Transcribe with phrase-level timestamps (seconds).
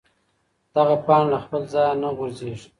[0.75, 2.67] دغه پاڼه له خپل ځایه نه غورځېږي.